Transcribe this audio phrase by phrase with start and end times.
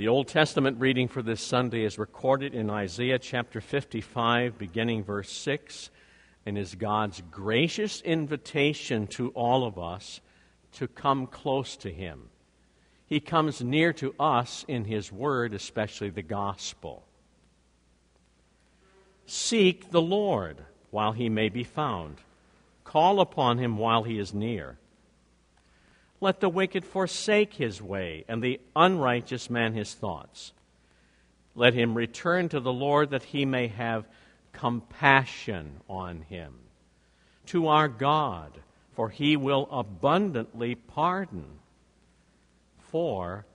[0.00, 5.30] The Old Testament reading for this Sunday is recorded in Isaiah chapter 55, beginning verse
[5.30, 5.90] 6,
[6.46, 10.22] and is God's gracious invitation to all of us
[10.76, 12.30] to come close to Him.
[13.04, 17.04] He comes near to us in His Word, especially the gospel.
[19.26, 22.16] Seek the Lord while He may be found,
[22.84, 24.78] call upon Him while He is near.
[26.20, 30.52] Let the wicked forsake his way, and the unrighteous man his thoughts.
[31.54, 34.06] Let him return to the Lord that he may have
[34.52, 36.54] compassion on him.
[37.46, 38.52] To our God,
[38.92, 41.46] for he will abundantly pardon.
[42.78, 43.46] For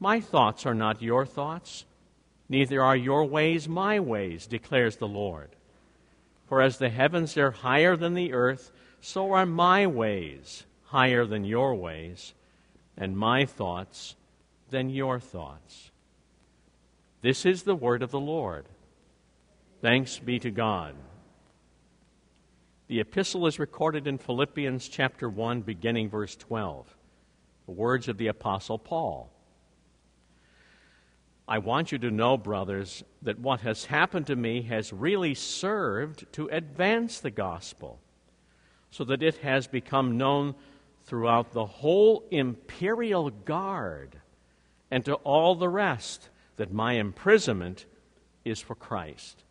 [0.00, 1.84] my thoughts are not your thoughts,
[2.48, 5.50] neither are your ways my ways, declares the Lord.
[6.48, 11.42] For as the heavens are higher than the earth, so are my ways higher than
[11.42, 12.34] your ways,
[12.98, 14.14] and my thoughts
[14.68, 15.90] than your thoughts.
[17.22, 18.66] This is the word of the Lord.
[19.80, 20.94] Thanks be to God.
[22.88, 26.94] The epistle is recorded in Philippians chapter 1, beginning verse 12.
[27.64, 29.30] The words of the Apostle Paul.
[31.48, 36.30] I want you to know, brothers, that what has happened to me has really served
[36.34, 37.98] to advance the gospel,
[38.90, 40.54] so that it has become known
[41.04, 44.16] throughout the whole imperial guard
[44.90, 47.86] and to all the rest that my imprisonment
[48.44, 49.42] is for Christ.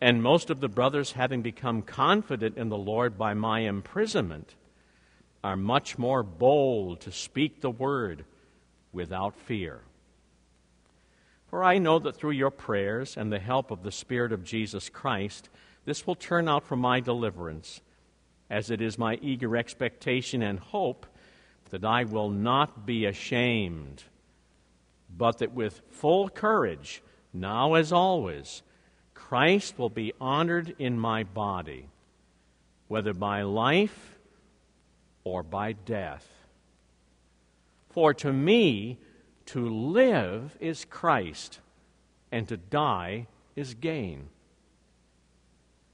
[0.00, 4.54] And most of the brothers, having become confident in the Lord by my imprisonment,
[5.42, 8.24] are much more bold to speak the word
[8.92, 9.80] without fear.
[11.48, 14.88] For I know that through your prayers and the help of the Spirit of Jesus
[14.88, 15.48] Christ,
[15.84, 17.80] this will turn out for my deliverance
[18.50, 21.06] as it is my eager expectation and hope
[21.70, 24.04] that I will not be ashamed,
[25.16, 28.62] but that with full courage, now as always,
[29.14, 31.88] Christ will be honored in my body,
[32.88, 34.18] whether by life
[35.24, 36.28] or by death.
[37.90, 38.98] For to me,
[39.46, 41.60] to live is Christ,
[42.30, 43.26] and to die
[43.56, 44.28] is gain.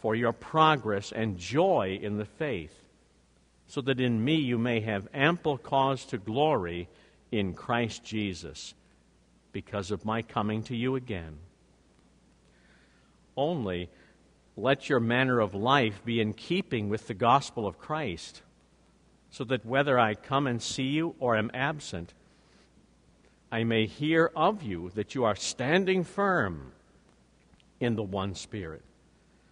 [0.00, 2.74] for your progress and joy in the faith,
[3.66, 6.88] so that in me you may have ample cause to glory
[7.32, 8.74] in Christ Jesus
[9.52, 11.38] because of my coming to you again.
[13.36, 13.88] Only
[14.56, 18.42] let your manner of life be in keeping with the gospel of Christ,
[19.30, 22.14] so that whether I come and see you or am absent,
[23.50, 26.72] I may hear of you that you are standing firm
[27.80, 28.82] in the one Spirit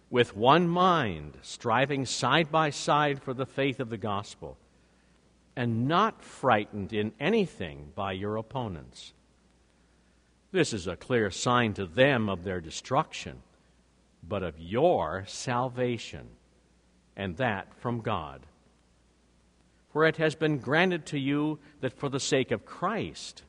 [0.09, 4.57] with one mind, striving side by side for the faith of the gospel,
[5.55, 9.13] and not frightened in anything by your opponents.
[10.51, 13.41] This is a clear sign to them of their destruction,
[14.27, 16.27] but of your salvation,
[17.15, 18.45] and that from God.
[19.91, 23.43] For it has been granted to you that for the sake of Christ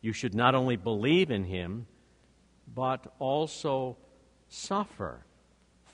[0.00, 1.86] you should not only believe in him,
[2.74, 3.96] but also
[4.48, 5.25] suffer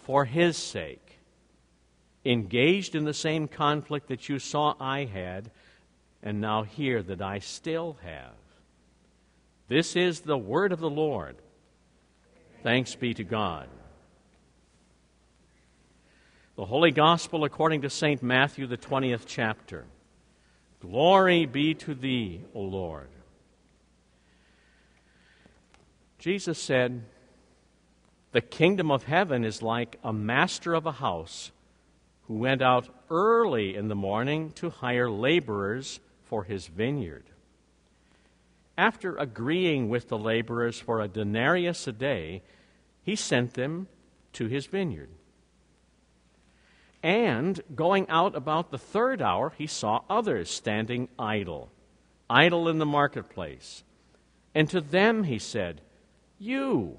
[0.03, 1.19] for his sake,
[2.25, 5.51] engaged in the same conflict that you saw I had,
[6.23, 8.35] and now hear that I still have.
[9.69, 11.37] This is the word of the Lord.
[12.63, 13.69] Thanks be to God.
[16.57, 18.23] The Holy Gospel according to St.
[18.23, 19.85] Matthew, the 20th chapter.
[20.81, 23.09] Glory be to thee, O Lord.
[26.19, 27.03] Jesus said,
[28.33, 31.53] the kingdom of heaven is like a master of a house
[32.27, 37.25] who went out early in the morning to hire laborers for his vineyard.
[38.77, 42.43] After agreeing with the laborers for a denarius a day,
[43.03, 43.87] he sent them
[44.33, 45.11] to his vineyard.
[47.03, 51.71] And going out about the third hour, he saw others standing idle,
[52.31, 53.83] idle in the marketplace.
[54.55, 55.83] And to them he said,
[56.39, 56.99] You,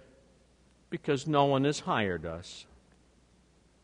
[0.91, 2.67] Because no one has hired us.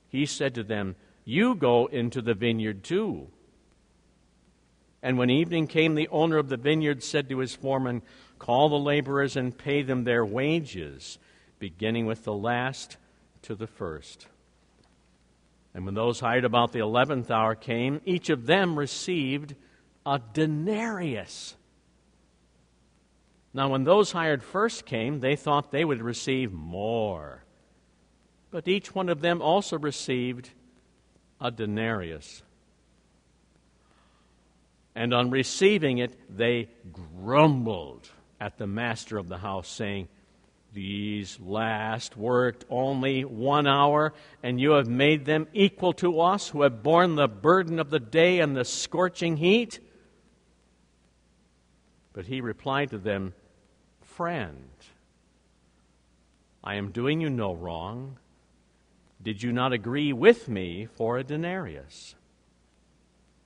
[0.09, 0.95] He said to them,
[1.25, 3.29] You go into the vineyard too.
[5.01, 8.03] And when evening came, the owner of the vineyard said to his foreman,
[8.37, 11.17] Call the laborers and pay them their wages,
[11.57, 12.97] beginning with the last
[13.43, 14.27] to the first.
[15.73, 19.55] And when those hired about the eleventh hour came, each of them received
[20.05, 21.55] a denarius.
[23.53, 27.43] Now, when those hired first came, they thought they would receive more.
[28.51, 30.49] But each one of them also received
[31.39, 32.43] a denarius.
[34.95, 38.09] And on receiving it, they grumbled
[38.39, 40.07] at the master of the house, saying,
[40.73, 46.63] These last worked only one hour, and you have made them equal to us who
[46.63, 49.79] have borne the burden of the day and the scorching heat?
[52.17, 53.35] But he replied to them,
[54.01, 54.71] Friend,
[56.63, 58.17] I am doing you no wrong.
[59.21, 62.15] Did you not agree with me for a denarius?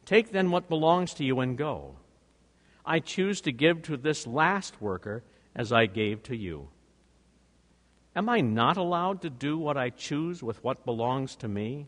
[0.06, 1.98] Take then what belongs to you and go.
[2.86, 5.22] I choose to give to this last worker
[5.54, 6.70] as I gave to you.
[8.16, 11.88] Am I not allowed to do what I choose with what belongs to me?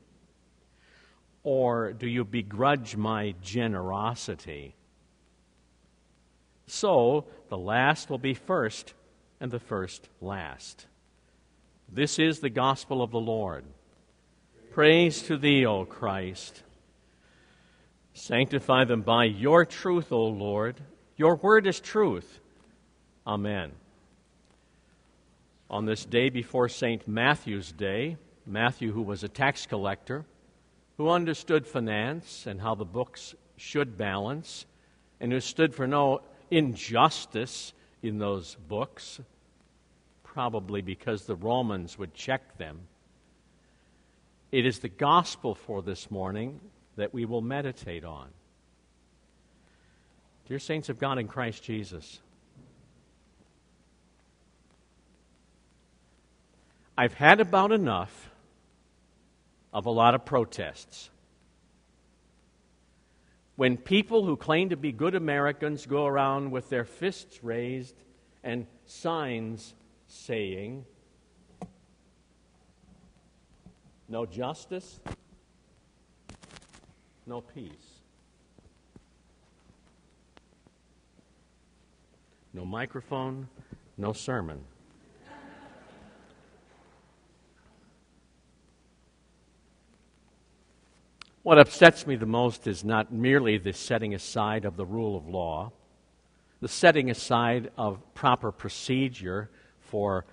[1.44, 4.76] Or do you begrudge my generosity?
[6.68, 8.94] So the last will be first,
[9.40, 10.88] and the first last.
[11.92, 13.66] This is the gospel of the Lord.
[14.72, 16.64] Praise to thee, O Christ.
[18.14, 20.80] Sanctify them by your truth, O Lord.
[21.18, 22.40] Your word is truth.
[23.28, 23.72] Amen.
[25.70, 27.08] On this day before St.
[27.08, 30.26] Matthew's Day, Matthew, who was a tax collector,
[30.98, 34.66] who understood finance and how the books should balance,
[35.20, 36.22] and who stood for no
[36.56, 39.20] injustice in those books,
[40.24, 42.82] probably because the Romans would check them.
[44.52, 46.60] It is the gospel for this morning
[46.96, 48.30] that we will meditate on.
[50.48, 52.20] Dear saints of God in Christ Jesus,
[56.96, 58.30] I've had about enough
[59.74, 61.10] of a lot of protests.
[63.56, 67.96] When people who claim to be good Americans go around with their fists raised
[68.44, 69.76] and signs
[70.08, 70.86] saying,
[74.10, 75.00] no justice,
[77.26, 77.72] no peace.
[82.54, 83.50] No microphone,
[83.98, 84.64] no sermon.
[91.44, 95.28] What upsets me the most is not merely the setting aside of the rule of
[95.28, 95.74] law,
[96.62, 99.50] the setting aside of proper procedure
[99.82, 100.26] for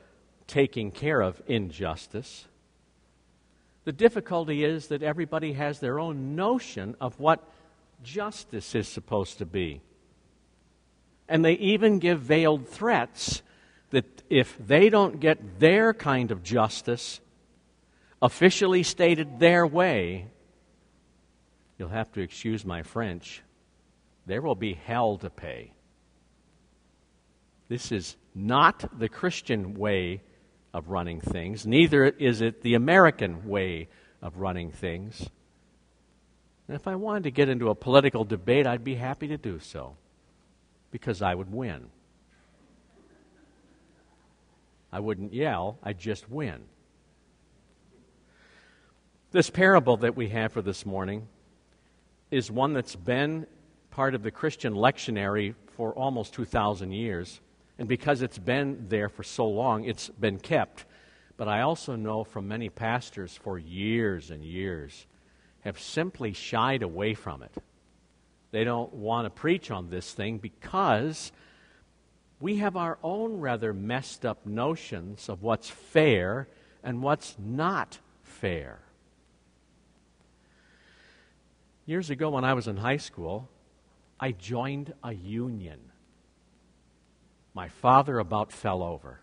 [0.46, 2.46] taking care of injustice,
[3.84, 7.42] the difficulty is that everybody has their own notion of what
[8.04, 9.80] justice is supposed to be.
[11.28, 13.42] And they even give veiled threats
[13.90, 17.20] that if they don't get their kind of justice,
[18.22, 20.26] officially stated their way,
[21.80, 23.42] you'll have to excuse my French,
[24.26, 25.72] there will be hell to pay.
[27.68, 30.20] This is not the Christian way
[30.74, 33.88] of running things, neither is it the American way
[34.20, 35.30] of running things.
[36.68, 39.58] And if I wanted to get into a political debate, I'd be happy to do
[39.58, 39.96] so
[40.90, 41.86] because I would win.
[44.92, 46.60] I wouldn't yell, I'd just win.
[49.30, 51.26] This parable that we have for this morning
[52.30, 53.46] is one that's been
[53.90, 57.40] part of the Christian lectionary for almost 2,000 years.
[57.78, 60.84] And because it's been there for so long, it's been kept.
[61.36, 65.06] But I also know from many pastors for years and years
[65.60, 67.52] have simply shied away from it.
[68.50, 71.32] They don't want to preach on this thing because
[72.40, 76.48] we have our own rather messed up notions of what's fair
[76.82, 78.80] and what's not fair.
[81.90, 83.48] Years ago, when I was in high school,
[84.20, 85.80] I joined a union.
[87.52, 89.18] My father about fell over.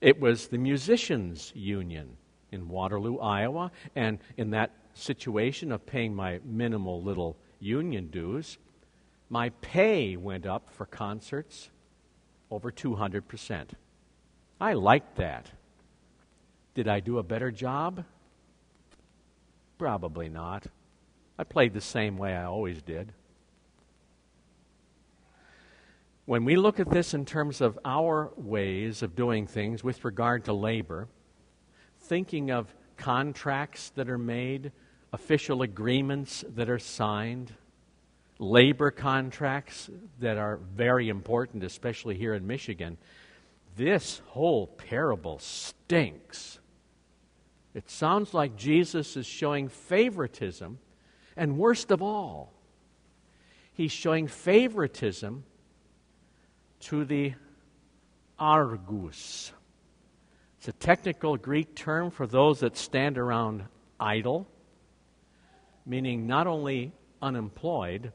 [0.00, 2.16] It was the Musicians Union
[2.50, 8.56] in Waterloo, Iowa, and in that situation of paying my minimal little union dues,
[9.28, 11.68] My pay went up for concerts
[12.50, 13.72] over 200%.
[14.58, 15.50] I liked that.
[16.72, 18.06] Did I do a better job?
[19.84, 20.66] Probably not.
[21.38, 23.12] I played the same way I always did.
[26.24, 30.46] When we look at this in terms of our ways of doing things with regard
[30.46, 31.06] to labor,
[32.00, 34.72] thinking of contracts that are made,
[35.12, 37.52] official agreements that are signed,
[38.38, 42.96] labor contracts that are very important, especially here in Michigan,
[43.76, 46.58] this whole parable stinks.
[47.74, 50.78] It sounds like Jesus is showing favoritism,
[51.36, 52.52] and worst of all,
[53.72, 55.44] he's showing favoritism
[56.80, 57.34] to the
[58.38, 59.52] argos.
[60.58, 63.64] It's a technical Greek term for those that stand around
[63.98, 64.46] idle,
[65.84, 68.12] meaning not only unemployed,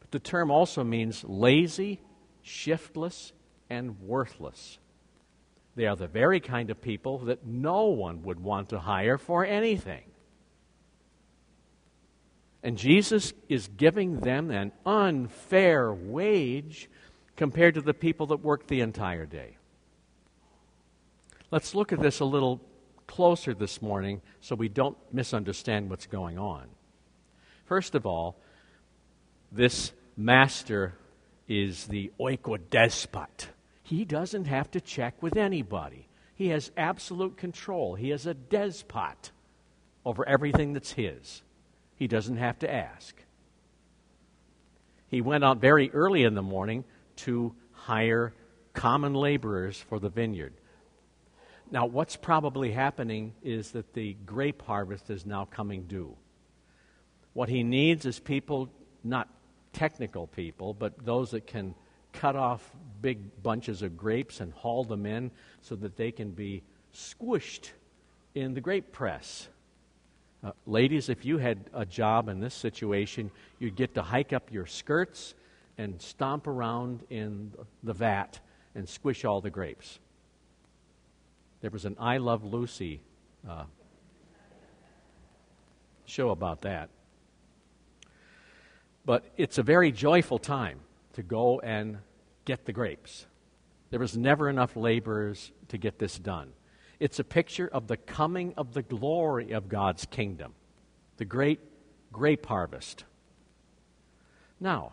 [0.00, 2.00] but the term also means lazy,
[2.42, 3.32] shiftless,
[3.68, 4.78] and worthless.
[5.76, 9.44] They are the very kind of people that no one would want to hire for
[9.44, 10.04] anything.
[12.62, 16.90] And Jesus is giving them an unfair wage
[17.36, 19.56] compared to the people that work the entire day.
[21.50, 22.60] Let's look at this a little
[23.06, 26.66] closer this morning so we don't misunderstand what's going on.
[27.64, 28.36] First of all,
[29.50, 30.94] this master
[31.48, 33.46] is the oikodespot.
[33.90, 36.06] He doesn't have to check with anybody.
[36.36, 37.96] He has absolute control.
[37.96, 39.32] He is a despot
[40.04, 41.42] over everything that's his.
[41.96, 43.16] He doesn't have to ask.
[45.08, 46.84] He went out very early in the morning
[47.16, 48.32] to hire
[48.74, 50.52] common laborers for the vineyard.
[51.68, 56.16] Now, what's probably happening is that the grape harvest is now coming due.
[57.32, 58.70] What he needs is people,
[59.02, 59.28] not
[59.72, 61.74] technical people, but those that can
[62.12, 65.30] cut off big bunches of grapes and haul them in
[65.62, 66.62] so that they can be
[66.94, 67.70] squished
[68.34, 69.48] in the grape press.
[70.42, 74.50] Uh, ladies, if you had a job in this situation, you'd get to hike up
[74.52, 75.34] your skirts
[75.76, 77.52] and stomp around in
[77.82, 78.40] the vat
[78.74, 79.98] and squish all the grapes.
[81.60, 83.00] There was an I Love Lucy
[83.48, 83.64] uh,
[86.06, 86.88] show about that.
[89.04, 90.80] But it's a very joyful time
[91.14, 91.98] to go and
[92.44, 93.26] get the grapes.
[93.90, 96.52] There was never enough laborers to get this done.
[96.98, 100.54] It's a picture of the coming of the glory of God's kingdom,
[101.16, 101.60] the great
[102.12, 103.04] grape harvest.
[104.60, 104.92] Now,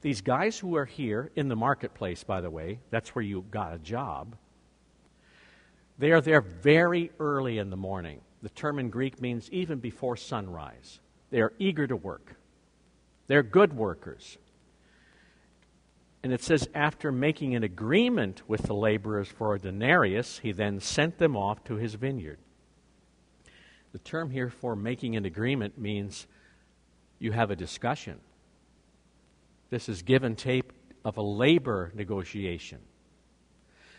[0.00, 3.72] these guys who are here in the marketplace, by the way, that's where you got
[3.72, 4.36] a job,
[5.98, 8.20] they are there very early in the morning.
[8.42, 10.98] The term in Greek means even before sunrise.
[11.30, 12.34] They are eager to work.
[13.28, 14.36] They're good workers.
[16.22, 20.78] And it says, after making an agreement with the laborers for a denarius, he then
[20.78, 22.38] sent them off to his vineyard.
[23.92, 26.26] The term here for making an agreement means
[27.18, 28.20] you have a discussion.
[29.70, 30.70] This is give and take
[31.04, 32.78] of a labor negotiation.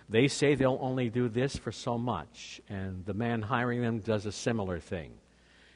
[0.09, 4.25] They say they'll only do this for so much, and the man hiring them does
[4.25, 5.13] a similar thing.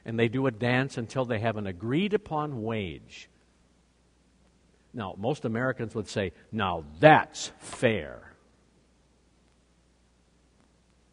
[0.06, 3.30] And they do a dance until they have an agreed upon wage.
[4.94, 8.34] Now, most Americans would say, now that's fair.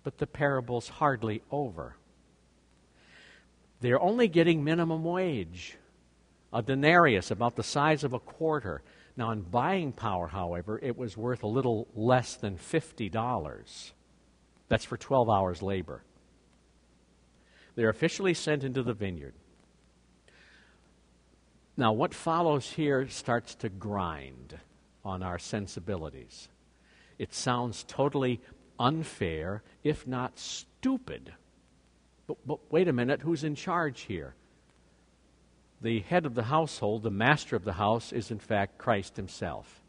[0.02, 1.96] But the parable's hardly over.
[3.80, 5.76] They're only getting minimum wage,
[6.52, 8.82] a denarius, about the size of a quarter.
[9.16, 13.92] Now, in buying power, however, it was worth a little less than $50.
[14.68, 16.02] That's for 12 hours labor.
[17.76, 19.34] They're officially sent into the vineyard.
[21.76, 24.58] Now, what follows here starts to grind
[25.04, 26.48] on our sensibilities.
[27.18, 28.40] It sounds totally
[28.78, 31.32] unfair, if not stupid.
[32.26, 34.34] But, but, wait a minute, who's in charge here?
[35.82, 39.82] The head of the household, the master of the house, is in fact Christ himself.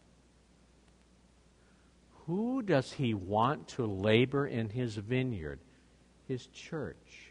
[2.26, 5.60] Who does he want to labor in his vineyard?
[6.28, 7.25] His church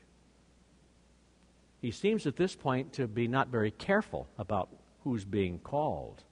[1.84, 4.70] he seems at this point to be not very careful about
[5.02, 6.24] who's being called.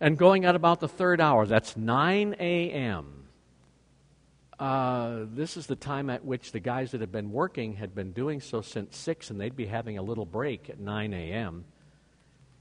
[0.00, 3.28] And going at about the third hour, that's 9 a.m.
[4.58, 8.10] Uh, this is the time at which the guys that have been working had been
[8.10, 11.64] doing so since 6, and they'd be having a little break at 9 a.m.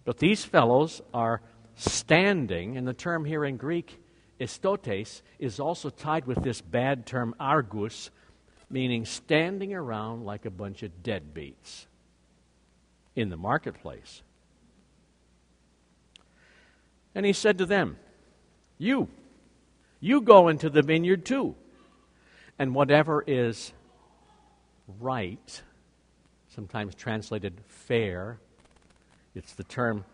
[0.05, 1.41] But these fellows are
[1.73, 3.99] standing, and the term here in Greek,
[4.39, 8.11] istotes, is also tied with this bad term argos,
[8.71, 11.85] meaning standing around like a bunch of deadbeats
[13.15, 14.21] in the marketplace.
[17.13, 17.97] And he said to them,
[18.77, 19.09] You,
[19.99, 21.55] you go into the vineyard too.
[22.57, 23.73] And whatever is
[24.99, 25.61] right,
[26.47, 28.39] sometimes translated fair,
[29.33, 30.05] it's the term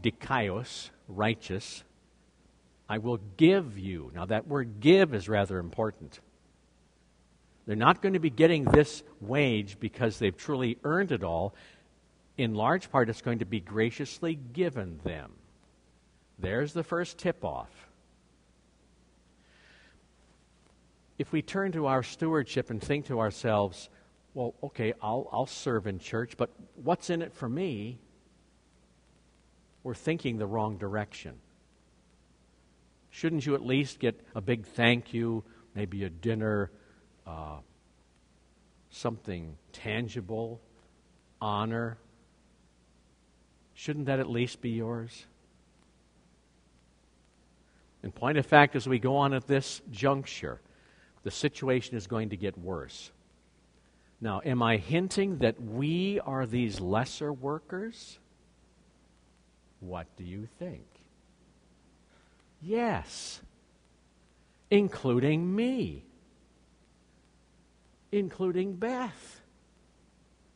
[0.00, 1.84] dikaios, righteous,
[2.88, 4.12] I will give you.
[4.14, 6.20] Now, that word give is rather important.
[7.66, 11.54] They're not going to be getting this wage because they've truly earned it all.
[12.36, 15.32] In large part, it's going to be graciously given them.
[16.38, 17.70] There's the first tip off.
[21.18, 23.88] If we turn to our stewardship and think to ourselves,
[24.34, 27.98] well, okay, I'll, I'll serve in church, but what's in it for me?
[29.82, 31.34] We're thinking the wrong direction.
[33.10, 35.42] Shouldn't you at least get a big thank you,
[35.74, 36.70] maybe a dinner,
[37.26, 37.58] uh,
[38.90, 40.60] something tangible,
[41.40, 41.98] honor?
[43.74, 45.26] Shouldn't that at least be yours?
[48.02, 50.60] In point of fact, as we go on at this juncture,
[51.24, 53.10] the situation is going to get worse.
[54.20, 58.18] Now, am I hinting that we are these lesser workers?
[59.80, 60.86] What do you think?
[62.62, 63.42] Yes,
[64.70, 66.05] including me,
[68.16, 69.40] including Beth.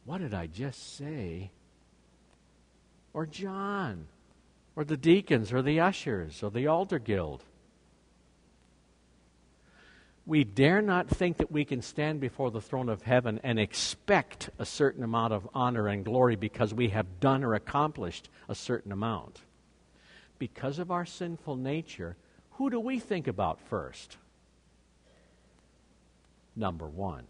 [0.04, 1.50] What did I just say?
[3.12, 4.06] Or John,
[4.76, 7.44] or the deacons, or the ushers, or the altar guild.
[10.26, 14.50] We dare not think that we can stand before the throne of heaven and expect
[14.58, 18.92] a certain amount of honor and glory because we have done or accomplished a certain
[18.92, 19.40] amount
[20.40, 22.16] because of our sinful nature,
[22.52, 24.16] who do we think about first?
[26.56, 27.26] Number one.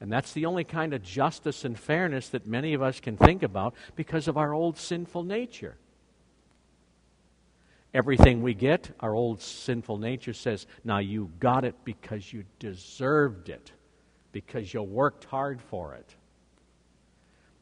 [0.00, 3.42] And that's the only kind of justice and fairness that many of us can think
[3.42, 5.76] about because of our old sinful nature.
[7.94, 13.48] Everything we get, our old sinful nature says, now you got it because you deserved
[13.48, 13.72] it,
[14.32, 16.14] because you worked hard for it.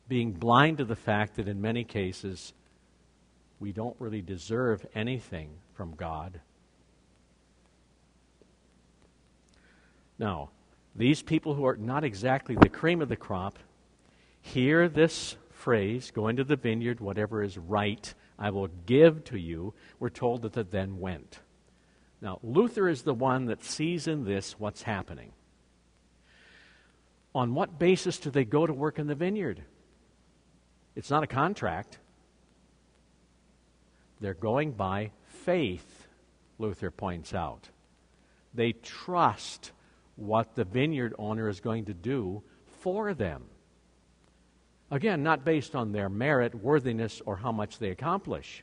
[0.09, 2.53] Being blind to the fact that in many cases,
[3.61, 6.41] we don't really deserve anything from God.
[10.19, 10.51] Now,
[10.97, 13.59] these people who are not exactly the cream of the crop
[14.41, 19.75] hear this phrase go into the vineyard, whatever is right, I will give to you.
[19.99, 21.41] We're told that they then went.
[22.21, 25.33] Now, Luther is the one that sees in this what's happening.
[27.35, 29.63] On what basis do they go to work in the vineyard?
[30.95, 31.99] It's not a contract.
[34.21, 36.07] They're going by faith,
[36.59, 37.69] Luther points out.
[38.55, 39.73] They trust
[40.17, 42.43] what the vineyard owner is going to do
[42.83, 43.45] for them.
[44.91, 48.63] Again, not based on their merit, worthiness, or how much they accomplish.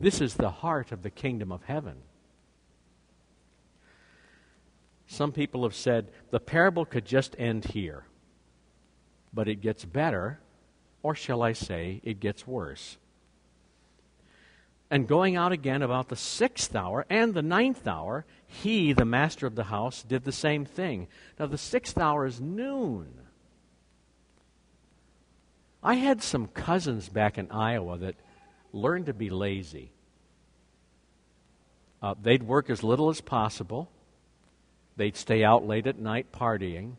[0.00, 1.96] This is the heart of the kingdom of heaven.
[5.06, 8.04] Some people have said the parable could just end here,
[9.32, 10.38] but it gets better,
[11.02, 12.98] or shall I say, it gets worse
[14.90, 19.46] and going out again about the sixth hour and the ninth hour, he, the master
[19.46, 21.08] of the house, did the same thing.
[21.38, 23.08] Now, the sixth hour is noon.
[25.82, 28.16] I had some cousins back in Iowa that
[28.72, 29.92] learned to be lazy.
[32.02, 33.90] Uh, they'd work as little as possible,
[34.96, 36.92] they'd stay out late at night partying,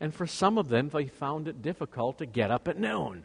[0.00, 3.24] and for some of them, they found it difficult to get up at noon.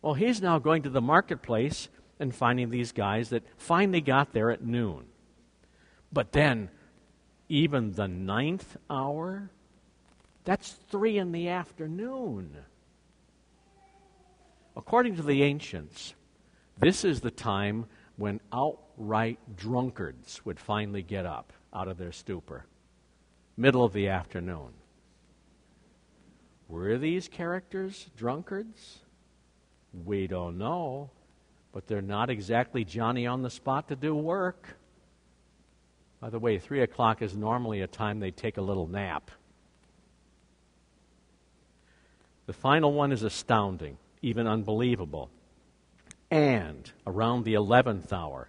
[0.00, 1.88] Well, he's now going to the marketplace
[2.22, 5.04] and finding these guys that finally got there at noon.
[6.12, 6.70] But then,
[7.48, 9.50] even the ninth hour,
[10.44, 12.56] that's three in the afternoon.
[14.76, 16.14] According to the ancients,
[16.78, 22.66] this is the time when outright drunkards would finally get up out of their stupor.
[23.56, 24.74] Middle of the afternoon.
[26.68, 29.00] Were these characters drunkards?
[30.04, 31.10] We don't know
[31.72, 34.76] but they're not exactly Johnny on the spot to do work.
[36.20, 39.30] By the way, 3 o'clock is normally a time they take a little nap.
[42.46, 45.30] The final one is astounding, even unbelievable.
[46.30, 48.48] And around the 11th hour,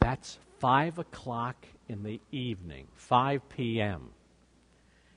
[0.00, 4.10] that's 5 o'clock in the evening, 5 p.m.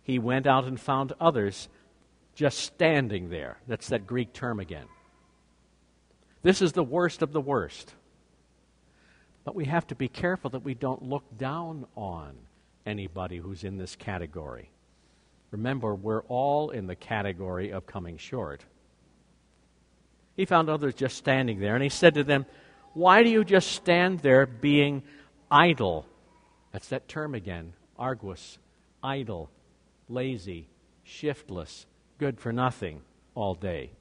[0.04, 1.70] He went out and found others
[2.36, 3.58] just standing there.
[3.68, 4.86] That's that Greek term again.
[6.44, 7.94] This is the worst of the worst.
[9.46, 12.34] But we have to be careful that we don't look down on
[12.86, 14.70] anybody who's in this category.
[15.52, 18.64] Remember, we're all in the category of coming short.
[20.36, 22.46] He found others just standing there, and he said to them,
[22.94, 25.04] Why do you just stand there being
[25.50, 26.06] idle?
[26.72, 28.58] That's that term again, argos,
[29.04, 29.50] idle,
[30.10, 30.68] lazy,
[31.04, 31.86] shiftless,
[32.18, 33.02] good for nothing
[33.36, 33.92] all day.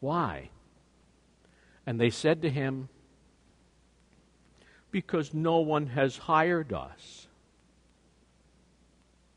[0.00, 0.50] Why?
[1.86, 2.88] And they said to him,
[4.90, 7.26] Because no one has hired us.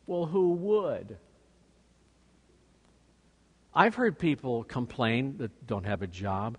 [0.08, 1.17] Well, who would?
[3.73, 6.58] I've heard people complain that don't have a job.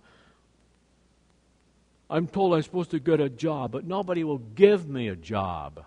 [2.09, 5.83] I'm told I'm supposed to get a job, but nobody will give me a job.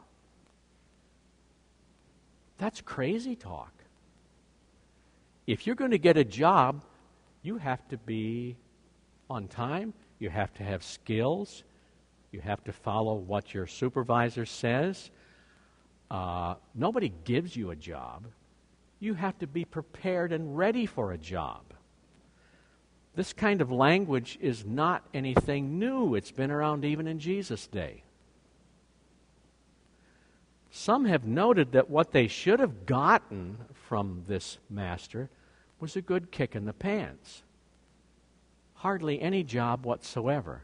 [2.59, 3.73] That's crazy talk.
[5.47, 6.83] If you're going to get a job,
[7.43, 8.57] you have to be
[9.31, 11.63] on time, you have to have skills,
[12.33, 15.11] you have to follow what your supervisor says.
[16.11, 18.27] Uh, nobody gives you a job.
[18.99, 21.63] You have to be prepared and ready for a job.
[23.15, 26.15] This kind of language is not anything new.
[26.15, 28.03] It's been around even in Jesus' day.
[30.71, 35.29] Some have noted that what they should have gotten from this master
[35.81, 37.43] was a good kick in the pants.
[38.81, 40.63] Hardly any job whatsoever.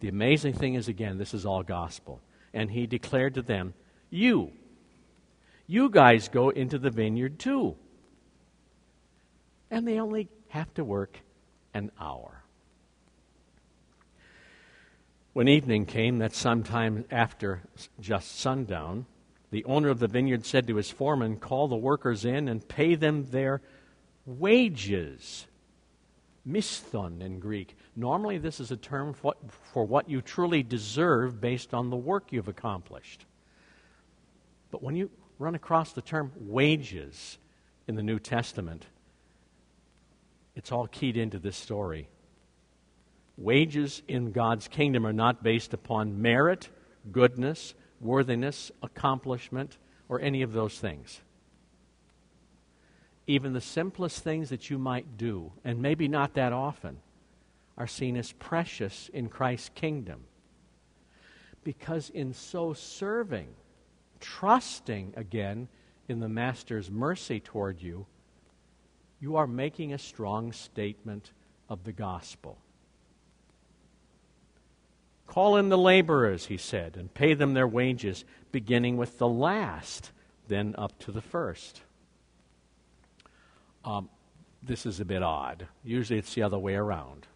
[0.00, 2.20] The amazing thing is, again, this is all gospel.
[2.52, 3.72] And he declared to them,
[4.10, 4.52] You,
[5.66, 7.76] you guys go into the vineyard too.
[9.70, 11.20] And they only have to work
[11.72, 12.44] an hour.
[15.32, 17.62] When evening came, that sometime after
[17.98, 19.06] just sundown,
[19.50, 22.94] the owner of the vineyard said to his foreman, Call the workers in and pay
[22.94, 23.62] them their
[24.26, 25.46] wages.
[26.46, 27.76] Misthon in Greek.
[27.96, 29.34] Normally, this is a term for,
[29.72, 33.24] for what you truly deserve based on the work you've accomplished.
[34.70, 37.38] But when you run across the term wages
[37.86, 38.86] in the New Testament,
[40.54, 42.08] it's all keyed into this story.
[43.36, 46.68] Wages in God's kingdom are not based upon merit,
[47.10, 49.76] goodness, worthiness, accomplishment,
[50.08, 51.20] or any of those things.
[53.26, 56.98] Even the simplest things that you might do, and maybe not that often,
[57.78, 60.24] are seen as precious in Christ's kingdom.
[61.62, 63.48] Because in so serving,
[64.20, 65.68] trusting again
[66.08, 68.06] in the Master's mercy toward you,
[69.20, 71.32] you are making a strong statement
[71.68, 72.58] of the gospel.
[75.26, 80.12] Call in the laborers, he said, and pay them their wages, beginning with the last,
[80.48, 81.80] then up to the first.
[83.84, 84.08] Um,
[84.62, 85.66] this is a bit odd.
[85.82, 87.26] Usually it's the other way around.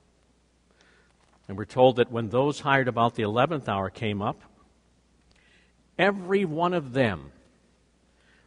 [1.47, 4.43] And we're told that when those hired about the 11th hour came up,
[5.99, 7.33] every one of them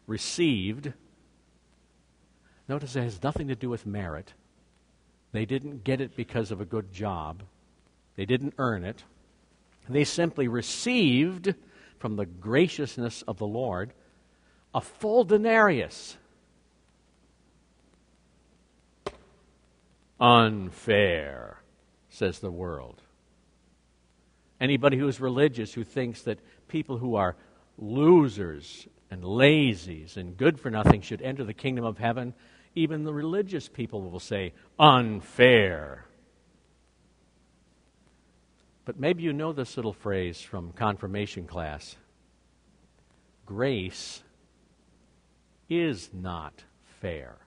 [0.08, 0.94] received.
[2.68, 4.34] Notice it has nothing to do with merit.
[5.32, 7.44] They didn't get it because of a good job,
[8.16, 9.04] they didn't earn it.
[9.90, 11.56] They simply received
[11.98, 13.94] from the graciousness of the Lord
[14.74, 16.18] a full denarius.
[20.22, 21.60] Unfair,
[22.10, 23.02] says the world.
[24.60, 27.36] Anybody who is religious who thinks that people who are
[27.80, 32.36] losers and lazies and good for nothing should enter the kingdom of heaven,
[32.76, 36.06] even the religious people will say, unfair.
[38.86, 41.96] But maybe you know this little phrase from confirmation class
[43.46, 44.24] grace
[45.68, 46.64] is not
[47.02, 47.38] fair.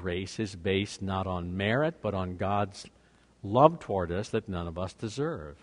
[0.00, 2.86] Grace is based not on merit, but on God's
[3.42, 5.56] love toward us that none of us deserve.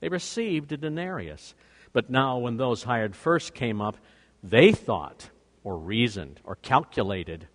[0.00, 1.54] They received a denarius.
[1.92, 3.96] But now, when those hired first came up,
[4.42, 5.30] they thought,
[5.64, 7.48] or reasoned, or calculated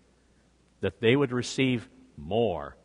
[0.81, 2.75] that they would receive more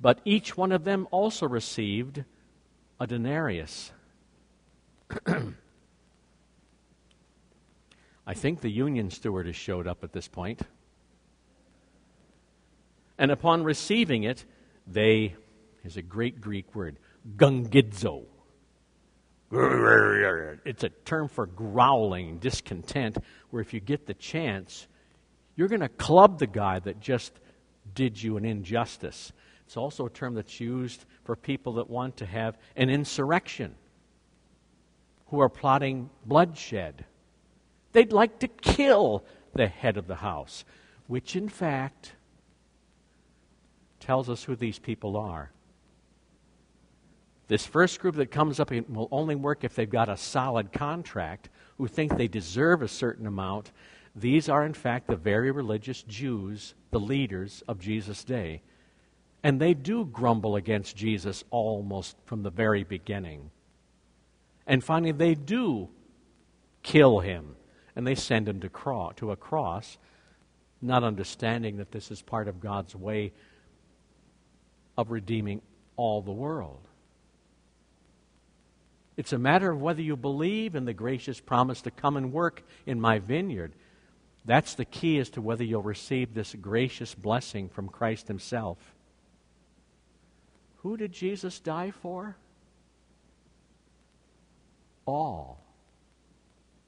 [0.00, 2.24] but each one of them also received
[3.00, 3.92] a denarius.
[8.26, 10.60] I think the union steward has showed up at this point.
[13.18, 14.44] And upon receiving it,
[14.86, 15.34] they,
[15.84, 16.98] is a great Greek word,
[17.36, 18.24] gungidzo.
[19.50, 23.18] It's a term for growling, discontent,
[23.50, 24.86] where if you get the chance,
[25.56, 27.32] you're going to club the guy that just
[27.94, 29.32] did you an injustice.
[29.66, 33.74] It's also a term that's used for people that want to have an insurrection,
[35.28, 37.04] who are plotting bloodshed.
[37.92, 40.64] They'd like to kill the head of the house,
[41.06, 42.12] which in fact
[44.08, 45.52] tells us who these people are.
[47.46, 51.50] This first group that comes up will only work if they've got a solid contract,
[51.76, 53.70] who think they deserve a certain amount.
[54.16, 58.62] these are, in fact, the very religious Jews, the leaders of Jesus' day.
[59.42, 63.50] And they do grumble against Jesus almost from the very beginning.
[64.66, 65.90] And finally, they do
[66.82, 67.56] kill him.
[67.94, 69.98] And they send him to, cross, to a cross,
[70.80, 73.34] not understanding that this is part of God's way
[74.98, 75.62] of redeeming
[75.96, 76.80] all the world.
[79.16, 82.62] It's a matter of whether you believe in the gracious promise to come and work
[82.84, 83.72] in my vineyard.
[84.44, 88.78] That's the key as to whether you'll receive this gracious blessing from Christ Himself.
[90.78, 92.36] Who did Jesus die for?
[95.06, 95.60] All.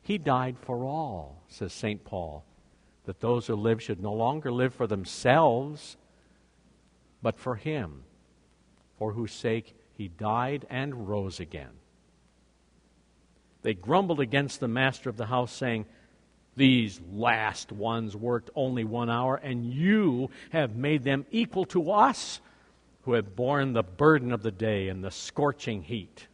[0.03, 2.05] He died for all, says St.
[2.05, 2.45] Paul,
[3.07, 5.97] that those who live should no longer live for themselves,
[7.23, 8.03] but for Him,
[8.99, 11.71] for whose sake He died and rose again.
[13.63, 15.87] They grumbled against the master of the house, saying,
[16.57, 22.41] These last ones worked only one hour, and you have made them equal to us,
[23.03, 26.27] who have borne the burden of the day and the scorching heat.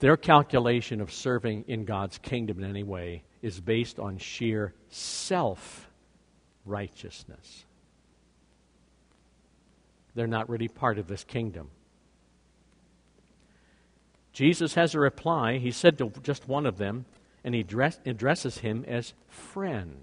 [0.00, 5.88] Their calculation of serving in God's kingdom in any way is based on sheer self
[6.64, 7.64] righteousness.
[10.14, 11.70] They're not really part of this kingdom.
[14.32, 15.58] Jesus has a reply.
[15.58, 17.04] He said to just one of them,
[17.44, 19.96] and he dress, addresses him as friend.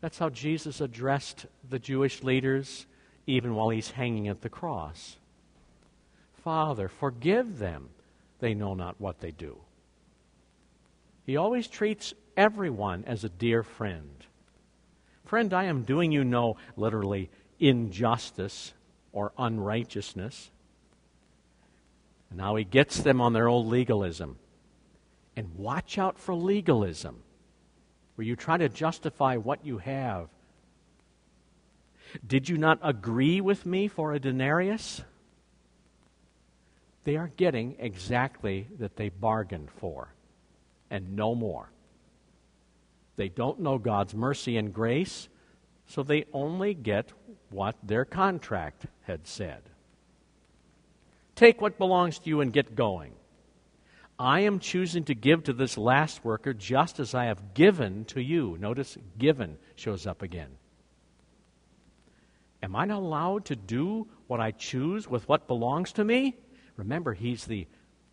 [0.00, 2.86] That's how Jesus addressed the Jewish leaders
[3.26, 5.16] even while he's hanging at the cross.
[6.42, 7.90] Father, forgive them.
[8.40, 9.58] They know not what they do.
[11.24, 14.26] He always treats everyone as a dear friend.
[15.24, 18.74] Friend, I am doing you no literally injustice
[19.12, 20.50] or unrighteousness.
[22.34, 24.38] Now he gets them on their old legalism.
[25.36, 27.22] And watch out for legalism,
[28.16, 30.28] where you try to justify what you have.
[32.26, 35.00] Did you not agree with me for a denarius?
[37.04, 40.12] They are getting exactly that they bargained for,
[40.90, 41.70] and no more.
[43.16, 45.28] They don't know God's mercy and grace,
[45.86, 47.12] so they only get
[47.50, 49.62] what their contract had said.
[51.34, 53.12] Take what belongs to you and get going.
[54.18, 58.22] I am choosing to give to this last worker just as I have given to
[58.22, 58.56] you.
[58.60, 60.50] Notice given shows up again.
[62.62, 66.36] Am I not allowed to do what I choose with what belongs to me?
[66.76, 67.66] Remember, he's the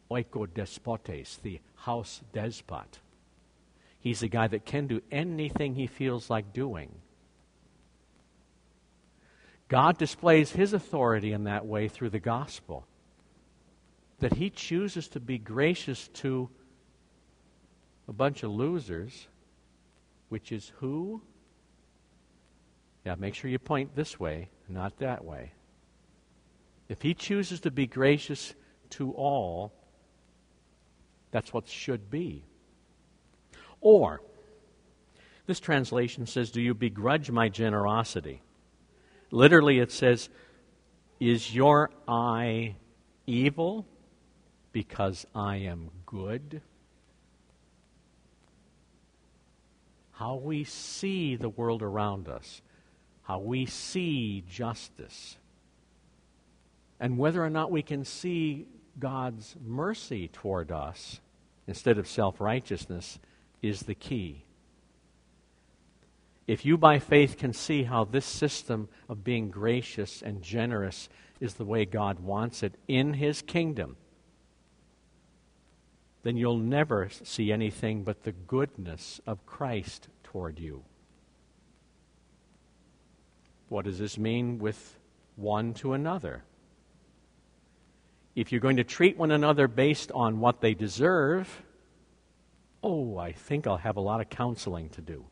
[0.09, 2.99] oikodespotes, the house despot.
[3.99, 6.95] He's the guy that can do anything he feels like doing.
[9.67, 12.87] God displays his authority in that way through the gospel
[14.19, 16.49] that he chooses to be gracious to
[18.07, 19.27] a bunch of losers,
[20.29, 21.21] which is who?
[23.05, 25.53] Yeah, make sure you point this way, not that way.
[26.89, 28.53] If he chooses to be gracious
[28.91, 29.71] to all,
[31.31, 32.48] that's what should be.
[33.81, 34.21] Or,
[35.45, 38.41] this translation says, Do you begrudge my generosity?
[39.31, 40.29] Literally, it says,
[41.19, 42.75] Is your eye
[43.25, 43.85] evil?
[44.71, 46.61] because I am good.
[50.11, 52.61] How we see the world around us,
[53.23, 55.37] how we see justice,
[56.99, 58.65] and whether or not we can see
[58.99, 61.21] God's mercy toward us
[61.67, 63.17] instead of self righteousness
[63.61, 64.45] is the key.
[66.47, 71.07] If you by faith can see how this system of being gracious and generous
[71.39, 73.97] is the way God wants it in His kingdom,
[76.23, 80.83] then you'll never see anything but the goodness of Christ toward you.
[83.69, 84.97] What does this mean with
[85.35, 86.43] one to another?
[88.35, 91.63] If you're going to treat one another based on what they deserve,
[92.83, 95.25] oh, I think I'll have a lot of counseling to do.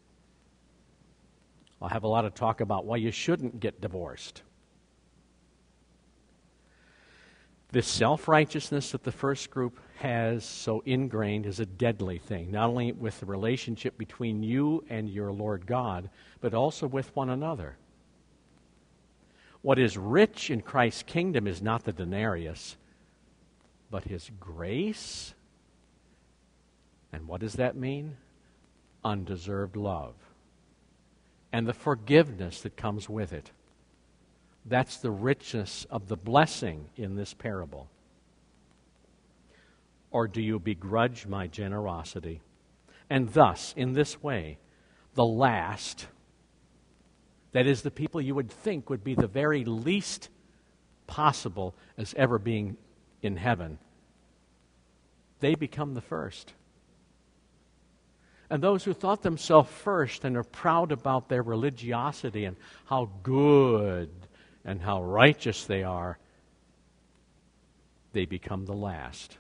[1.82, 4.42] I'll have a lot of talk about why you shouldn't get divorced.
[7.72, 12.70] This self righteousness that the first group has so ingrained is a deadly thing, not
[12.70, 17.76] only with the relationship between you and your Lord God, but also with one another.
[19.62, 22.78] What is rich in Christ's kingdom is not the denarius,
[23.92, 25.34] but his grace.
[27.12, 28.18] And what does that mean?
[29.04, 30.16] Undeserved love.
[31.52, 33.52] And the forgiveness that comes with it.
[34.66, 37.90] That's the richness of the blessing in this parable.
[40.12, 42.42] or do you begrudge my generosity?
[43.10, 44.58] And thus, in this way,
[45.16, 46.08] the last,
[47.52, 50.30] that is, the people you would think would be the very least
[51.08, 52.78] possible as ever being
[53.22, 53.78] in heaven,
[55.40, 56.54] they become the first.
[58.50, 62.56] And those who thought themselves first and are proud about their religiosity and
[62.86, 64.10] how good
[64.64, 66.18] and how righteous they are,
[68.14, 69.38] they become the last.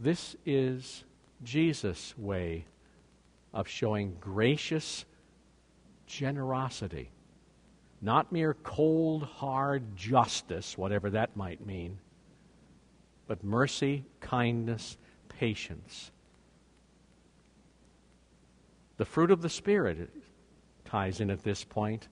[0.00, 1.04] This is
[1.42, 2.66] Jesus' way
[3.52, 5.04] of showing gracious
[6.06, 7.10] generosity.
[8.02, 11.98] Not mere cold, hard justice, whatever that might mean,
[13.26, 14.96] but mercy, kindness,
[15.38, 16.10] patience.
[18.96, 20.10] The fruit of the Spirit
[20.84, 22.08] ties in at this point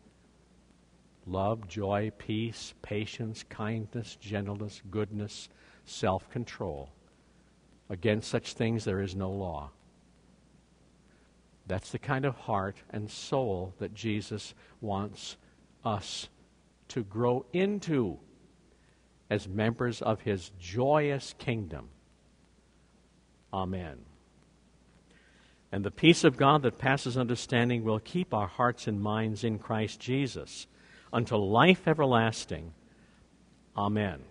[1.27, 5.49] love, joy, peace, patience, kindness, gentleness, goodness,
[5.87, 6.91] self control.
[7.89, 9.71] Against such things there is no law.
[11.67, 15.37] That's the kind of heart and soul that Jesus wants
[15.85, 16.29] us
[16.89, 18.19] to grow into
[19.31, 21.89] as members of his joyous kingdom.
[23.55, 23.99] Amen.
[25.71, 29.61] And the peace of God that passes understanding will keep our hearts and minds in
[29.61, 30.67] Christ Jesus
[31.13, 32.75] until life everlasting.
[33.77, 34.23] Amen.